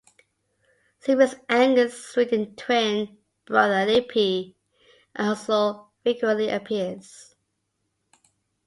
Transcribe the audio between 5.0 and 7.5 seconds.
also frequently appears.